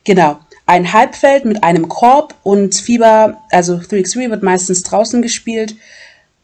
Genau. 0.04 0.40
Ein 0.66 0.92
Halbfeld 0.92 1.46
mit 1.46 1.64
einem 1.64 1.88
Korb 1.88 2.36
und 2.44 2.76
FIBA, 2.76 3.42
also 3.50 3.76
3x3 3.76 4.30
wird 4.30 4.44
meistens 4.44 4.84
draußen 4.84 5.22
gespielt 5.22 5.78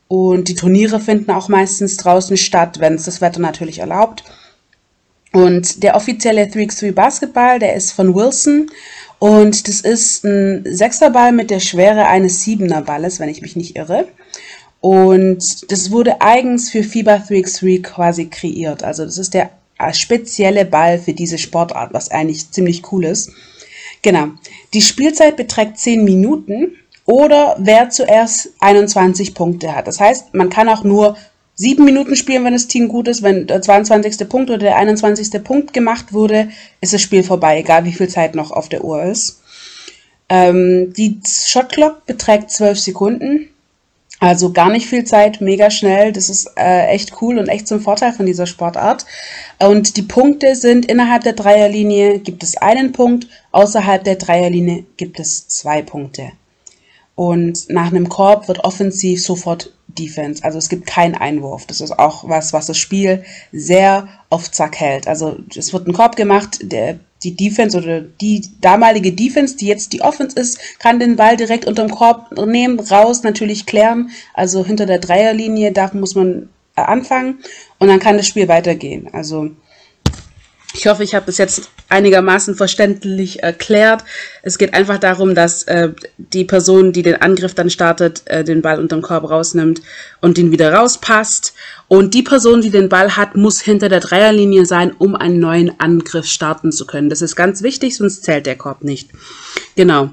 und 0.07 0.47
die 0.47 0.55
Turniere 0.55 1.01
finden 1.01 1.31
auch 1.31 1.49
meistens 1.49 1.97
draußen 1.97 2.37
statt, 2.37 2.79
wenn 2.79 2.93
es 2.93 3.03
das 3.03 3.19
Wetter 3.19 3.41
natürlich 3.41 3.79
erlaubt. 3.79 4.23
Und 5.33 5.83
der 5.83 5.95
offizielle 5.95 6.43
3x3 6.43 6.93
Basketball, 6.93 7.59
der 7.59 7.75
ist 7.75 7.91
von 7.91 8.15
Wilson. 8.15 8.67
Und 9.23 9.69
das 9.69 9.79
ist 9.79 10.25
ein 10.25 10.65
Sechserball 10.65 11.31
mit 11.31 11.49
der 11.49 11.61
Schwere 11.61 12.07
eines 12.07 12.41
Siebener 12.41 12.81
Balles, 12.81 13.21
wenn 13.21 13.29
ich 13.29 13.41
mich 13.41 13.55
nicht 13.55 13.77
irre. 13.77 14.05
Und 14.81 15.71
das 15.71 15.91
wurde 15.91 16.19
eigens 16.19 16.69
für 16.69 16.83
FIBA 16.83 17.23
3x3 17.29 17.81
quasi 17.81 18.25
kreiert. 18.25 18.83
Also 18.83 19.05
das 19.05 19.17
ist 19.17 19.33
der 19.33 19.51
spezielle 19.93 20.65
Ball 20.65 20.99
für 20.99 21.13
diese 21.13 21.37
Sportart, 21.37 21.93
was 21.93 22.11
eigentlich 22.11 22.51
ziemlich 22.51 22.91
cool 22.91 23.05
ist. 23.05 23.31
Genau. 24.01 24.27
Die 24.73 24.81
Spielzeit 24.81 25.37
beträgt 25.37 25.77
10 25.77 26.03
Minuten 26.03 26.73
oder 27.05 27.55
wer 27.59 27.89
zuerst 27.91 28.49
21 28.59 29.35
Punkte 29.35 29.73
hat. 29.73 29.87
Das 29.87 30.01
heißt, 30.01 30.33
man 30.33 30.49
kann 30.49 30.67
auch 30.67 30.83
nur 30.83 31.15
sieben 31.55 31.85
Minuten 31.85 32.15
spielen, 32.15 32.43
wenn 32.43 32.53
das 32.53 32.67
Team 32.67 32.87
gut 32.87 33.07
ist. 33.07 33.23
Wenn 33.23 33.47
der 33.47 33.61
22. 33.61 34.27
Punkt 34.27 34.49
oder 34.49 34.59
der 34.59 34.77
21. 34.77 35.43
Punkt 35.43 35.73
gemacht 35.73 36.13
wurde, 36.13 36.49
ist 36.81 36.93
das 36.93 37.01
Spiel 37.01 37.23
vorbei, 37.23 37.59
egal 37.59 37.85
wie 37.85 37.93
viel 37.93 38.09
Zeit 38.09 38.35
noch 38.35 38.51
auf 38.51 38.69
der 38.69 38.83
Uhr 38.83 39.03
ist. 39.03 39.41
Ähm, 40.29 40.93
die 40.93 41.19
Shotclock 41.25 42.05
beträgt 42.05 42.51
12 42.51 42.79
Sekunden. 42.79 43.49
Also 44.19 44.53
gar 44.53 44.69
nicht 44.69 44.87
viel 44.87 45.03
Zeit, 45.03 45.41
mega 45.41 45.69
schnell. 45.69 46.13
Das 46.13 46.29
ist 46.29 46.49
äh, 46.55 46.87
echt 46.87 47.21
cool 47.21 47.37
und 47.37 47.49
echt 47.49 47.67
zum 47.67 47.81
Vorteil 47.81 48.13
von 48.13 48.25
dieser 48.25 48.47
Sportart. 48.47 49.05
Und 49.59 49.97
die 49.97 50.01
Punkte 50.01 50.55
sind 50.55 50.85
innerhalb 50.85 51.23
der 51.23 51.33
Dreierlinie 51.33 52.19
gibt 52.19 52.41
es 52.41 52.55
einen 52.55 52.93
Punkt, 52.93 53.27
außerhalb 53.51 54.03
der 54.03 54.15
Dreierlinie 54.15 54.85
gibt 54.95 55.19
es 55.19 55.49
zwei 55.49 55.81
Punkte. 55.81 56.31
Und 57.15 57.69
nach 57.69 57.87
einem 57.87 58.09
Korb 58.09 58.47
wird 58.47 58.63
offensiv 58.63 59.23
sofort 59.23 59.71
Defense. 59.87 60.43
Also 60.43 60.57
es 60.57 60.69
gibt 60.69 60.87
keinen 60.87 61.15
Einwurf. 61.15 61.65
Das 61.67 61.81
ist 61.81 61.91
auch 61.91 62.27
was, 62.27 62.53
was 62.53 62.65
das 62.65 62.77
Spiel 62.77 63.23
sehr 63.51 64.07
auf 64.29 64.49
Zack 64.51 64.79
hält. 64.79 65.07
Also 65.07 65.37
es 65.55 65.73
wird 65.73 65.87
ein 65.87 65.93
Korb 65.93 66.15
gemacht, 66.15 66.59
der, 66.63 66.99
die 67.23 67.35
Defense 67.35 67.77
oder 67.77 68.01
die 68.01 68.47
damalige 68.61 69.11
Defense, 69.11 69.55
die 69.55 69.67
jetzt 69.67 69.93
die 69.93 70.01
Offense 70.01 70.39
ist, 70.39 70.59
kann 70.79 70.99
den 70.99 71.15
Ball 71.15 71.37
direkt 71.37 71.65
unterm 71.65 71.91
Korb 71.91 72.31
nehmen, 72.45 72.79
raus, 72.79 73.23
natürlich 73.23 73.65
klären. 73.65 74.09
Also 74.33 74.65
hinter 74.65 74.87
der 74.87 74.99
Dreierlinie, 74.99 75.71
da 75.71 75.91
muss 75.93 76.15
man 76.15 76.49
äh, 76.75 76.81
anfangen 76.81 77.39
und 77.77 77.87
dann 77.87 77.99
kann 77.99 78.17
das 78.17 78.27
Spiel 78.27 78.47
weitergehen. 78.47 79.07
Also 79.13 79.51
ich 80.73 80.87
hoffe, 80.87 81.03
ich 81.03 81.13
habe 81.13 81.27
das 81.27 81.37
jetzt 81.37 81.69
einigermaßen 81.89 82.55
verständlich 82.55 83.43
erklärt. 83.43 84.03
Es 84.41 84.57
geht 84.57 84.73
einfach 84.73 84.97
darum, 84.97 85.35
dass 85.35 85.63
äh, 85.63 85.89
die 86.17 86.45
Person, 86.45 86.91
die 86.91 87.03
den 87.03 87.21
Angriff 87.21 87.53
dann 87.53 87.69
startet, 87.69 88.23
äh, 88.25 88.43
den 88.43 88.63
Ball 88.63 88.79
unterm 88.79 89.03
Korb 89.03 89.29
rausnimmt 89.29 89.81
und 90.19 90.37
den 90.37 90.51
wieder 90.51 90.73
rauspasst. 90.73 91.53
Und 91.87 92.13
die 92.13 92.23
Person, 92.23 92.61
die 92.61 92.69
den 92.69 92.89
Ball 92.89 93.17
hat, 93.17 93.35
muss 93.35 93.61
hinter 93.61 93.89
der 93.89 93.99
Dreierlinie 93.99 94.65
sein, 94.65 94.93
um 94.97 95.15
einen 95.15 95.39
neuen 95.39 95.79
Angriff 95.79 96.25
starten 96.25 96.71
zu 96.71 96.87
können. 96.87 97.09
Das 97.09 97.21
ist 97.21 97.35
ganz 97.35 97.61
wichtig, 97.61 97.95
sonst 97.97 98.23
zählt 98.23 98.45
der 98.45 98.55
Korb 98.55 98.83
nicht. 98.83 99.09
Genau. 99.75 100.09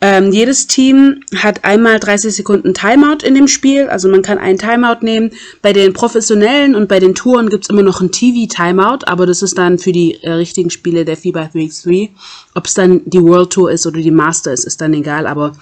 Ähm, 0.00 0.32
jedes 0.32 0.66
Team 0.66 1.22
hat 1.36 1.64
einmal 1.64 1.98
30 1.98 2.34
Sekunden 2.34 2.74
Timeout 2.74 3.24
in 3.24 3.34
dem 3.34 3.48
Spiel. 3.48 3.88
Also 3.88 4.08
man 4.08 4.22
kann 4.22 4.38
einen 4.38 4.58
Timeout 4.58 4.98
nehmen. 5.02 5.30
Bei 5.62 5.72
den 5.72 5.92
professionellen 5.92 6.74
und 6.74 6.88
bei 6.88 7.00
den 7.00 7.14
Touren 7.14 7.48
gibt's 7.48 7.70
immer 7.70 7.82
noch 7.82 8.00
ein 8.00 8.12
TV-Timeout, 8.12 9.06
aber 9.06 9.26
das 9.26 9.42
ist 9.42 9.56
dann 9.56 9.78
für 9.78 9.92
die 9.92 10.22
äh, 10.22 10.32
richtigen 10.32 10.70
Spiele 10.70 11.04
der 11.04 11.16
FIBA 11.16 11.50
3x3. 11.54 12.10
Ob 12.54 12.66
es 12.66 12.74
dann 12.74 13.02
die 13.06 13.22
World 13.22 13.50
Tour 13.50 13.70
ist 13.70 13.86
oder 13.86 14.00
die 14.00 14.10
Master 14.10 14.52
ist, 14.52 14.64
ist 14.64 14.80
dann 14.80 14.94
egal, 14.94 15.26
aber 15.26 15.52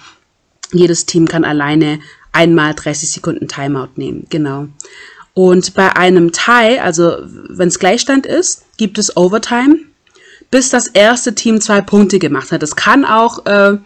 jedes 0.73 1.07
Team 1.07 1.29
kann 1.29 1.45
alleine 1.45 2.01
einmal 2.33 2.75
30 2.75 3.11
Sekunden 3.11 3.47
Timeout 3.47 3.91
nehmen. 3.97 4.27
Genau. 4.31 4.69
Und 5.35 5.75
bei 5.75 5.97
einem 5.97 6.33
Tie, 6.33 6.79
also 6.81 7.17
wenn 7.49 7.69
es 7.69 7.79
Gleichstand 7.79 8.27
ist, 8.27 8.65
gibt 8.77 8.99
es 8.99 9.17
Overtime 9.17 9.79
bis 10.53 10.69
das 10.69 10.87
erste 10.87 11.35
Team 11.35 11.61
zwei 11.61 11.81
Punkte 11.81 12.21
gemacht 12.21 12.53
hat. 12.53 12.63
Das 12.63 12.77
kann 12.77 13.05
auch, 13.07 13.45
äh, 13.47 13.79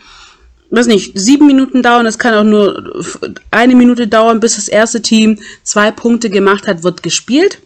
weiß 0.71 0.88
nicht, 0.88 1.17
sieben 1.17 1.47
Minuten 1.47 1.81
dauern, 1.83 2.07
es 2.07 2.19
kann 2.19 2.35
auch 2.35 2.45
nur 2.45 3.05
eine 3.53 3.76
Minute 3.76 4.09
dauern, 4.09 4.41
bis 4.41 4.57
das 4.57 4.67
erste 4.69 5.00
Team 5.00 5.38
zwei 5.62 5.93
Punkte 5.93 6.29
gemacht 6.29 6.67
hat, 6.67 6.83
wird 6.83 7.05
gespielt. 7.05 7.61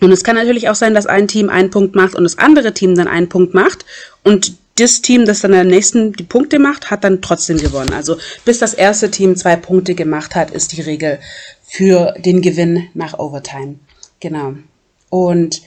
Und 0.00 0.12
es 0.12 0.22
kann 0.22 0.36
natürlich 0.36 0.68
auch 0.70 0.76
sein, 0.76 0.94
dass 0.94 1.06
ein 1.06 1.26
Team 1.26 1.50
einen 1.50 1.70
Punkt 1.70 1.96
macht 1.96 2.14
und 2.14 2.22
das 2.22 2.38
andere 2.38 2.72
Team 2.72 2.94
dann 2.94 3.08
einen 3.08 3.28
Punkt 3.28 3.54
macht. 3.54 3.84
Und 4.22 4.54
das 4.80 5.02
Team, 5.02 5.24
das 5.26 5.40
dann 5.40 5.54
am 5.54 5.66
nächsten 5.66 6.12
die 6.12 6.24
Punkte 6.24 6.58
macht, 6.58 6.90
hat 6.90 7.04
dann 7.04 7.22
trotzdem 7.22 7.58
gewonnen. 7.58 7.92
Also 7.92 8.16
bis 8.44 8.58
das 8.58 8.74
erste 8.74 9.10
Team 9.10 9.36
zwei 9.36 9.56
Punkte 9.56 9.94
gemacht 9.94 10.34
hat, 10.34 10.50
ist 10.50 10.72
die 10.72 10.80
Regel 10.80 11.18
für 11.62 12.14
den 12.18 12.42
Gewinn 12.42 12.88
nach 12.94 13.18
Overtime. 13.18 13.76
Genau. 14.20 14.54
Und 15.08 15.62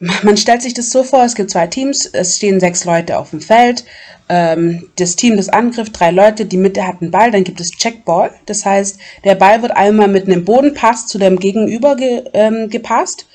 man 0.00 0.36
stellt 0.36 0.62
sich 0.62 0.74
das 0.74 0.90
so 0.90 1.02
vor, 1.02 1.24
es 1.24 1.34
gibt 1.34 1.50
zwei 1.50 1.66
Teams, 1.66 2.06
es 2.06 2.36
stehen 2.36 2.60
sechs 2.60 2.84
Leute 2.84 3.18
auf 3.18 3.30
dem 3.30 3.40
Feld. 3.40 3.84
Ähm, 4.28 4.88
das 4.96 5.16
Team 5.16 5.36
des 5.36 5.48
Angriffs, 5.48 5.92
drei 5.92 6.10
Leute, 6.10 6.46
die 6.46 6.56
Mitte 6.56 6.86
hat 6.86 7.00
einen 7.00 7.10
Ball, 7.10 7.30
dann 7.30 7.44
gibt 7.44 7.60
es 7.60 7.70
Checkball. 7.70 8.32
Das 8.46 8.64
heißt, 8.64 8.98
der 9.24 9.34
Ball 9.34 9.62
wird 9.62 9.72
einmal 9.72 10.08
mit 10.08 10.26
einem 10.26 10.44
Bodenpass 10.44 11.06
zu 11.06 11.18
dem 11.18 11.38
Gegenüber 11.38 11.96
ge, 11.96 12.24
ähm, 12.32 12.68
gepasst 12.68 13.26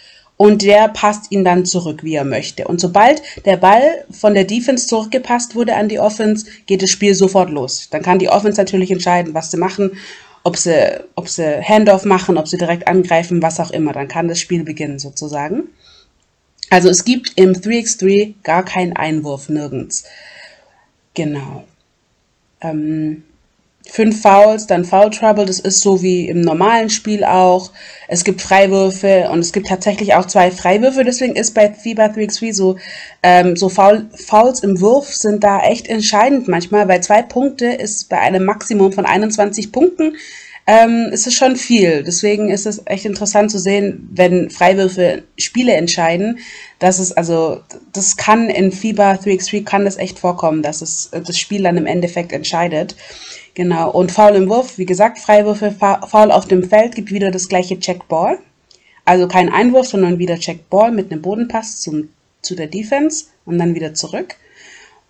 und 0.41 0.62
der 0.62 0.88
passt 0.88 1.34
ihn 1.34 1.43
dann 1.43 1.65
zurück, 1.65 2.01
wie 2.01 2.15
er 2.15 2.24
möchte. 2.24 2.65
Und 2.65 2.79
sobald 2.79 3.22
der 3.46 3.58
Ball 3.58 4.05
von 4.10 4.34
der 4.34 4.46
Defense 4.46 4.88
zurückgepasst 4.88 5.53
wurde 5.53 5.75
an 5.75 5.89
die 5.89 6.00
Offense, 6.00 6.46
geht 6.65 6.81
das 6.81 6.89
Spiel 6.89 7.13
sofort 7.13 7.50
los. 7.50 7.89
Dann 7.91 8.01
kann 8.01 8.19
die 8.19 8.29
Offense 8.29 8.58
natürlich 8.58 8.89
entscheiden, 8.89 9.34
was 9.34 9.51
sie 9.51 9.58
machen, 9.58 9.98
ob 10.43 10.55
sie, 10.55 11.01
ob 11.15 11.27
sie 11.27 11.62
Handoff 11.62 12.05
machen, 12.05 12.38
ob 12.38 12.48
sie 12.48 12.58
direkt 12.58 12.88
angreifen, 12.88 13.41
was 13.41 13.60
auch 13.60 13.72
immer. 13.72 13.91
Dann 13.91 14.08
kann 14.08 14.29
das 14.29 14.39
Spiel 14.39 14.63
beginnen 14.63 14.98
sozusagen. 14.98 15.63
Also 16.69 16.88
es 16.88 17.03
gibt 17.03 17.34
im 17.36 17.51
3x3 17.51 18.36
gar 18.41 18.63
keinen 18.63 18.96
Einwurf 18.96 19.50
nirgends. 19.50 20.05
Genau. 21.15 21.65
Ähm, 22.62 23.24
fünf 23.91 24.22
Fouls, 24.22 24.67
dann 24.67 24.86
Foul 24.86 25.10
Trouble, 25.10 25.46
das 25.46 25.60
ist 25.60 25.81
so 25.81 26.01
wie 26.01 26.27
im 26.27 26.41
normalen 26.41 26.89
Spiel 26.89 27.24
auch. 27.24 27.72
Es 28.08 28.24
gibt 28.24 28.41
Freiwürfe 28.41 29.29
und 29.31 29.39
es 29.39 29.51
gibt 29.51 29.67
tatsächlich 29.67 30.13
auch 30.15 30.25
zwei 30.25 30.51
Freiwürfe, 30.51 31.03
deswegen 31.03 31.36
ist 31.36 31.53
bei 31.53 31.72
FIBA 31.72 32.05
3x3 32.05 32.53
so, 32.53 32.77
ähm, 33.24 33.55
so 33.55 33.69
Foul, 33.69 34.10
Fouls 34.13 34.62
im 34.62 34.79
Wurf 34.81 35.13
sind 35.13 35.43
da 35.43 35.62
echt 35.62 35.88
entscheidend 35.88 36.48
manchmal, 36.48 36.88
weil 36.88 37.01
zwei 37.01 37.22
Punkte 37.22 37.67
ist 37.67 38.10
bei 38.10 38.19
einem 38.19 38.46
Maximum 38.46 38.91
von 38.91 39.05
21 39.05 39.72
Punkten 39.72 40.13
ähm, 40.69 41.10
ist 41.12 41.25
es 41.25 41.34
schon 41.34 41.55
viel. 41.55 42.03
Deswegen 42.03 42.50
ist 42.50 42.67
es 42.67 42.84
echt 42.86 43.05
interessant 43.05 43.50
zu 43.50 43.58
sehen, 43.58 44.08
wenn 44.12 44.51
Freiwürfe 44.51 45.24
Spiele 45.36 45.74
entscheiden, 45.74 46.38
dass 46.77 47.00
es, 47.00 47.12
also, 47.12 47.62
das 47.91 48.17
kann 48.17 48.51
in 48.51 48.72
FIBA 48.72 49.13
3x3 49.13 49.63
kann 49.63 49.84
das 49.84 49.98
echt 49.98 50.19
vorkommen, 50.19 50.62
dass 50.62 50.84
es 50.84 51.10
das 51.12 51.39
Spiel 51.39 51.63
dann 51.63 51.77
im 51.77 51.88
Endeffekt 51.88 52.31
entscheidet. 52.34 52.96
Genau. 53.60 53.92
Und 53.92 54.13
Foul 54.13 54.38
im 54.38 54.48
Wurf, 54.48 54.78
wie 54.78 54.86
gesagt, 54.86 55.20
Freiwürfe, 55.20 55.75
Foul 55.78 56.32
auf 56.32 56.48
dem 56.48 56.63
Feld 56.63 56.96
gibt 56.96 57.12
wieder 57.12 57.30
das 57.30 57.50
gleiche 57.50 57.78
Checkball. 57.78 58.39
Also 59.04 59.28
kein 59.28 59.51
Einwurf, 59.51 59.88
sondern 59.88 60.18
wieder 60.18 60.39
Checkball 60.39 60.94
mit 60.94 61.12
einem 61.12 61.22
Bodenpass 61.22 61.82
zum, 61.82 62.08
zu 62.42 62.56
der 62.56 62.68
Defense 62.68 63.25
und 63.44 63.58
dann 63.58 63.75
wieder 63.75 63.94
zurück. 63.94 64.38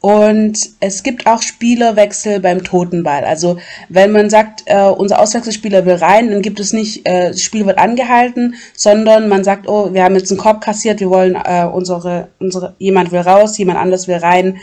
Und 0.02 0.58
es 0.80 1.04
gibt 1.04 1.28
auch 1.28 1.44
Spielerwechsel 1.44 2.40
beim 2.40 2.64
Totenball. 2.64 3.24
Also 3.24 3.60
wenn 3.88 4.12
man 4.12 4.32
sagt, 4.32 4.64
äh, 4.66 4.82
unser 4.82 5.20
Auswechselspieler 5.20 5.86
will 5.86 5.96
rein, 5.96 6.32
dann 6.32 6.42
gibt 6.42 6.60
es 6.60 6.74
nicht, 6.74 7.06
äh, 7.08 7.30
das 7.30 7.44
Spiel 7.44 7.68
wird 7.68 7.78
angehalten, 7.78 8.56
sondern 8.74 9.30
man 9.30 9.44
sagt, 9.44 9.68
oh, 9.68 9.94
wir 9.94 10.04
haben 10.04 10.16
jetzt 10.16 10.32
einen 10.32 10.40
Korb 10.40 10.62
kassiert, 10.62 11.02
wir 11.02 11.12
wollen 11.12 11.36
äh, 11.36 11.70
unsere, 11.72 12.30
unsere, 12.40 12.74
jemand 12.80 13.12
will 13.12 13.20
raus, 13.20 13.60
jemand 13.60 13.78
anders 13.78 14.08
will 14.08 14.18
rein. 14.18 14.58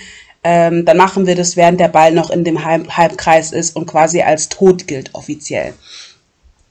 Ähm, 0.48 0.84
dann 0.84 0.96
machen 0.96 1.26
wir 1.26 1.34
das, 1.34 1.56
während 1.56 1.80
der 1.80 1.88
Ball 1.88 2.12
noch 2.12 2.30
in 2.30 2.44
dem 2.44 2.64
Halb 2.64 2.96
Halbkreis 2.96 3.50
ist 3.50 3.74
und 3.74 3.86
quasi 3.86 4.22
als 4.22 4.48
tot 4.48 4.86
gilt 4.86 5.12
offiziell. 5.12 5.74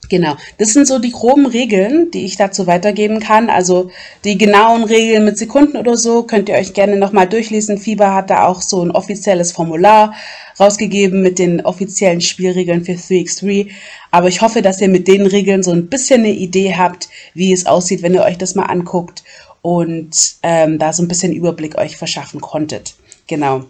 Genau, 0.07 0.37
das 0.59 0.71
sind 0.71 0.87
so 0.87 0.97
die 0.97 1.11
groben 1.11 1.45
Regeln, 1.45 2.09
die 2.11 2.23
ich 2.23 2.37
dazu 2.37 2.67
weitergeben 2.67 3.19
kann. 3.19 3.49
Also 3.49 3.91
die 4.23 4.37
genauen 4.37 4.85
Regeln 4.85 5.25
mit 5.25 5.37
Sekunden 5.37 5.75
oder 5.75 5.97
so 5.97 6.23
könnt 6.23 6.47
ihr 6.47 6.55
euch 6.55 6.71
gerne 6.71 6.95
nochmal 6.95 7.27
durchlesen. 7.27 7.77
Fieber 7.77 8.13
hat 8.13 8.29
da 8.29 8.45
auch 8.45 8.61
so 8.61 8.81
ein 8.81 8.91
offizielles 8.91 9.51
Formular 9.51 10.13
rausgegeben 10.57 11.21
mit 11.21 11.37
den 11.37 11.65
offiziellen 11.65 12.21
Spielregeln 12.21 12.85
für 12.85 12.93
3x3. 12.93 13.71
Aber 14.11 14.29
ich 14.29 14.41
hoffe, 14.41 14.61
dass 14.61 14.79
ihr 14.79 14.87
mit 14.87 15.09
den 15.09 15.25
Regeln 15.25 15.63
so 15.63 15.71
ein 15.71 15.87
bisschen 15.87 16.21
eine 16.21 16.31
Idee 16.31 16.75
habt, 16.77 17.09
wie 17.33 17.51
es 17.51 17.65
aussieht, 17.65 18.03
wenn 18.03 18.13
ihr 18.13 18.23
euch 18.23 18.37
das 18.37 18.55
mal 18.55 18.67
anguckt 18.67 19.25
und 19.61 20.35
ähm, 20.43 20.79
da 20.79 20.93
so 20.93 21.03
ein 21.03 21.09
bisschen 21.09 21.33
Überblick 21.33 21.77
euch 21.77 21.97
verschaffen 21.97 22.39
konntet. 22.39 22.95
Genau. 23.27 23.65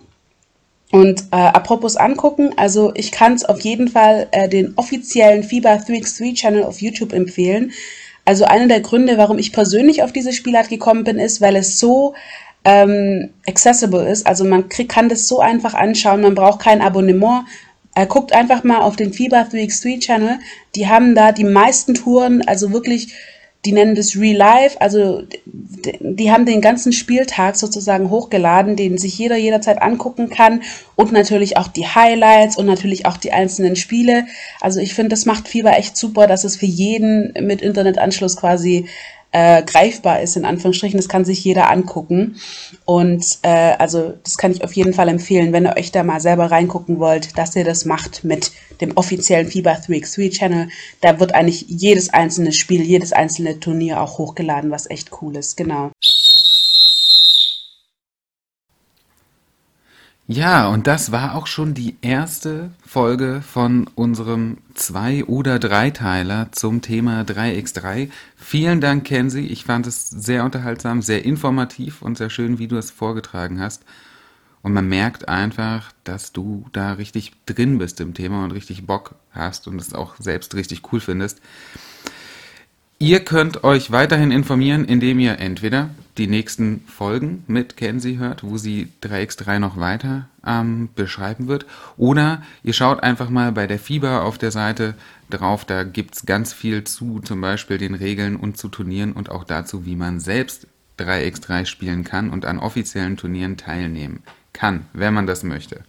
Und 0.92 1.22
äh, 1.32 1.36
apropos 1.36 1.98
angucken, 1.98 2.52
also 2.58 2.94
ich 2.96 3.12
kann 3.12 3.34
es 3.34 3.44
auf 3.44 3.60
jeden 3.62 3.88
Fall 3.88 4.28
äh, 4.32 4.48
den 4.48 4.74
offiziellen 4.76 5.44
FIBA 5.44 5.76
3x3 5.76 6.36
Channel 6.36 6.64
auf 6.64 6.82
YouTube 6.82 7.12
empfehlen. 7.12 7.72
Also 8.24 8.46
einer 8.46 8.68
der 8.68 8.82
Gründe, 8.82 9.18
warum 9.18 9.38
ich 9.38 9.52
persönlich 9.52 10.04
auf 10.04 10.12
diese 10.12 10.34
Spielart 10.34 10.70
gekommen 10.70 11.04
bin, 11.04 11.20
ist, 11.20 11.42
weil 11.42 11.56
es 11.56 11.80
so 11.80 12.16
ähm, 12.64 13.30
accessible 13.48 14.08
ist. 14.08 14.26
Also 14.26 14.44
man 14.44 14.70
krieg, 14.70 14.90
kann 14.90 15.10
das 15.10 15.28
so 15.28 15.40
einfach 15.40 15.74
anschauen, 15.74 16.22
man 16.22 16.36
braucht 16.36 16.62
kein 16.62 16.82
Abonnement. 16.82 17.46
Äh, 17.96 18.08
guckt 18.08 18.34
einfach 18.34 18.64
mal 18.64 18.80
auf 18.80 18.96
den 18.96 19.14
FIBA 19.14 19.42
3x3 19.44 20.00
Channel. 20.00 20.40
Die 20.76 20.88
haben 20.88 21.16
da 21.16 21.32
die 21.32 21.44
meisten 21.44 21.94
Touren, 21.94 22.42
also 22.48 22.74
wirklich 22.74 23.14
die 23.66 23.72
nennen 23.72 23.96
das 23.96 24.16
Real 24.16 24.38
Life, 24.38 24.80
also 24.80 25.24
die 25.84 26.32
haben 26.32 26.46
den 26.46 26.62
ganzen 26.62 26.94
Spieltag 26.94 27.56
sozusagen 27.56 28.10
hochgeladen, 28.10 28.76
den 28.76 28.98
sich 28.98 29.18
jeder 29.18 29.38
jederzeit 29.38 29.82
angucken 29.82 30.30
kann 30.30 30.62
und 30.96 31.12
natürlich 31.12 31.58
auch 31.58 31.68
die 31.68 31.88
Highlights 31.88 32.58
und 32.58 32.66
natürlich 32.66 33.06
auch 33.06 33.18
die 33.18 33.32
einzelnen 33.32 33.76
Spiele. 33.76 34.26
Also 34.62 34.80
ich 34.80 34.94
finde, 34.94 35.10
das 35.10 35.26
macht 35.26 35.48
Fieber 35.48 35.78
echt 35.78 35.98
super, 35.98 36.28
dass 36.28 36.44
es 36.44 36.56
für 36.56 36.66
jeden 36.66 37.34
mit 37.42 37.62
Internetanschluss 37.62 38.38
quasi 38.38 38.88
äh, 39.36 39.64
greifbar 39.64 40.22
ist, 40.22 40.38
in 40.38 40.46
Anführungsstrichen. 40.46 40.96
Das 40.98 41.10
kann 41.10 41.26
sich 41.26 41.44
jeder 41.44 41.70
angucken. 41.70 42.38
Und 42.86 43.40
äh, 43.42 43.74
also 43.78 44.14
das 44.24 44.38
kann 44.38 44.52
ich 44.52 44.64
auf 44.64 44.72
jeden 44.72 44.94
Fall 44.94 45.10
empfehlen, 45.10 45.52
wenn 45.52 45.66
ihr 45.66 45.76
euch 45.76 45.92
da 45.92 46.04
mal 46.04 46.22
selber 46.22 46.52
reingucken 46.52 47.00
wollt, 47.00 47.38
dass 47.38 47.54
ihr 47.54 47.66
das 47.66 47.84
macht 47.84 48.24
mit 48.24 48.54
dem 48.80 48.96
offiziellen 48.96 49.48
FIBA 49.48 49.74
3x3 49.74 50.32
Channel. 50.32 50.70
Da 51.02 51.20
wird 51.20 51.36
eigentlich 51.36 51.66
jedes 51.68 52.14
einzelne 52.14 52.54
Spiel, 52.54 52.82
jedes 52.82 53.12
einzelne 53.12 53.60
Turnier 53.60 54.02
auch 54.02 54.20
hochgeladen, 54.20 54.72
was 54.72 54.90
echt 54.90 55.12
cool 55.22 55.36
ist. 55.36 55.58
Genau. 55.58 55.92
Ja, 60.28 60.70
und 60.70 60.88
das 60.88 61.12
war 61.12 61.36
auch 61.36 61.46
schon 61.46 61.76
die 61.76 61.98
erste 62.02 62.72
Folge 62.84 63.44
von 63.44 63.86
unserem 63.94 64.58
Zwei- 64.74 65.24
oder 65.24 65.60
Dreiteiler 65.60 66.52
zum 66.52 66.82
Thema 66.82 67.22
3x3. 67.22 68.10
Vielen 68.36 68.82
Dank, 68.82 69.04
Kenzie. 69.06 69.46
Ich 69.46 69.66
fand 69.66 69.86
es 69.86 70.10
sehr 70.10 70.44
unterhaltsam, 70.44 71.04
sehr 71.04 71.24
informativ 71.26 72.02
und 72.02 72.18
sehr 72.18 72.32
schön, 72.32 72.58
wie 72.58 72.68
du 72.68 72.76
es 72.76 72.90
vorgetragen 72.90 73.62
hast. 73.62 73.84
Und 74.64 74.74
man 74.74 74.90
merkt 74.90 75.30
einfach, 75.30 75.92
dass 76.04 76.34
du 76.34 76.66
da 76.74 76.94
richtig 76.94 77.34
drin 77.46 77.78
bist 77.78 78.00
im 78.00 78.16
Thema 78.16 78.44
und 78.44 78.52
richtig 78.52 78.88
Bock 78.88 79.14
hast 79.30 79.68
und 79.68 79.80
es 79.80 79.94
auch 79.94 80.16
selbst 80.18 80.56
richtig 80.56 80.92
cool 80.92 81.02
findest. 81.02 81.40
Ihr 82.98 83.24
könnt 83.24 83.64
euch 83.64 83.92
weiterhin 83.92 84.32
informieren, 84.32 84.86
indem 84.86 85.20
ihr 85.20 85.38
entweder 85.38 85.92
die 86.18 86.28
nächsten 86.28 86.82
Folgen 86.88 87.44
mit 87.48 87.76
Kenzie 87.78 88.18
hört, 88.18 88.44
wo 88.44 88.58
sie 88.58 88.88
3x3 89.04 89.60
noch 89.60 89.78
weiter 89.78 90.30
ähm, 90.46 90.90
beschreiben 90.96 91.48
wird, 91.48 91.66
oder 91.98 92.42
ihr 92.64 92.74
schaut 92.74 93.04
einfach 93.04 93.30
mal 93.30 93.52
bei 93.52 93.68
der 93.68 93.80
Fieber 93.80 94.24
auf 94.24 94.38
der 94.38 94.52
Seite 94.52 94.96
drauf, 95.30 95.66
da 95.66 95.84
gibt's 95.84 96.26
ganz 96.26 96.54
viel 96.54 96.84
zu 96.84 97.20
zum 97.20 97.42
Beispiel 97.42 97.78
den 97.78 97.96
Regeln 97.96 98.36
und 98.36 98.58
zu 98.58 98.70
Turnieren 98.70 99.14
und 99.14 99.30
auch 99.30 99.44
dazu, 99.44 99.86
wie 99.86 99.96
man 99.96 100.20
selbst 100.20 100.68
3x3 101.00 101.66
spielen 101.66 102.04
kann 102.04 102.30
und 102.30 102.46
an 102.46 102.60
offiziellen 102.60 103.18
Turnieren 103.18 103.58
teilnehmen 103.58 104.24
kann, 104.54 104.86
wenn 104.94 105.14
man 105.14 105.28
das 105.28 105.44
möchte. 105.44 105.84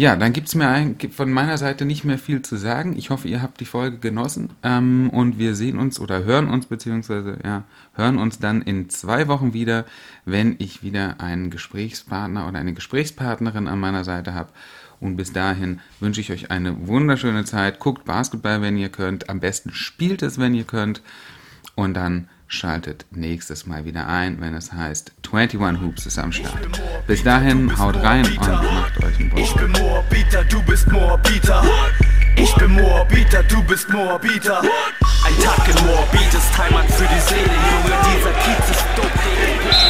Ja, 0.00 0.16
dann 0.16 0.32
gibt's 0.32 0.54
mir 0.54 0.66
ein, 0.66 0.96
von 1.12 1.30
meiner 1.30 1.58
Seite 1.58 1.84
nicht 1.84 2.04
mehr 2.04 2.16
viel 2.16 2.40
zu 2.40 2.56
sagen. 2.56 2.96
Ich 2.96 3.10
hoffe, 3.10 3.28
ihr 3.28 3.42
habt 3.42 3.60
die 3.60 3.66
Folge 3.66 3.98
genossen 3.98 4.48
ähm, 4.62 5.10
und 5.10 5.38
wir 5.38 5.54
sehen 5.54 5.78
uns 5.78 6.00
oder 6.00 6.24
hören 6.24 6.48
uns 6.48 6.64
beziehungsweise 6.64 7.36
ja 7.44 7.64
hören 7.92 8.16
uns 8.16 8.38
dann 8.38 8.62
in 8.62 8.88
zwei 8.88 9.28
Wochen 9.28 9.52
wieder, 9.52 9.84
wenn 10.24 10.56
ich 10.58 10.82
wieder 10.82 11.20
einen 11.20 11.50
Gesprächspartner 11.50 12.48
oder 12.48 12.58
eine 12.58 12.72
Gesprächspartnerin 12.72 13.68
an 13.68 13.78
meiner 13.78 14.02
Seite 14.02 14.32
habe. 14.32 14.48
Und 15.00 15.18
bis 15.18 15.34
dahin 15.34 15.80
wünsche 16.00 16.22
ich 16.22 16.32
euch 16.32 16.50
eine 16.50 16.88
wunderschöne 16.88 17.44
Zeit. 17.44 17.78
Guckt 17.78 18.06
Basketball, 18.06 18.62
wenn 18.62 18.78
ihr 18.78 18.88
könnt. 18.88 19.28
Am 19.28 19.38
besten 19.38 19.70
spielt 19.74 20.22
es, 20.22 20.38
wenn 20.38 20.54
ihr 20.54 20.64
könnt. 20.64 21.02
Und 21.74 21.92
dann 21.92 22.30
Schaltet 22.52 23.06
nächstes 23.12 23.64
Mal 23.66 23.84
wieder 23.84 24.08
ein, 24.08 24.40
wenn 24.40 24.54
es 24.54 24.72
heißt 24.72 25.12
21 25.32 25.80
Hoops 25.80 26.06
ist 26.06 26.18
am 26.18 26.32
Start. 26.32 26.82
Bis 27.06 27.22
dahin, 27.22 27.78
haut 27.78 27.94
rein 28.02 28.26
und 28.26 28.40
macht 28.48 29.04
euch 29.04 29.20
einen 29.20 29.30
Bock. 29.30 29.38
Ich 29.38 29.54
bin 29.54 29.70
Moabiter, 29.70 30.42
du 30.42 30.60
bist 30.64 30.90
Moabiter. 30.90 31.62
Ich 32.34 32.52
bin 32.56 32.72
Moabiter, 32.72 33.44
du 33.44 33.62
bist 33.62 33.88
Moabiter. 33.90 34.62
Ein 34.62 35.42
Tag 35.44 35.68
in 35.68 35.86
Moabit 35.86 36.34
ist 36.34 36.58
Heimat 36.58 36.90
für 36.90 37.06
die 37.06 37.20
Seele, 37.20 37.44
Junge, 37.44 37.94
dieser 38.10 38.32
Kiez 38.32 38.70
ist 38.70 38.84
dope. 38.96 39.89